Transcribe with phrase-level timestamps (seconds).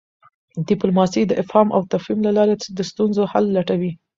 [0.69, 3.91] ډیپلوماسي د افهام او تفهیم له لاري د ستونزو حل لټوي.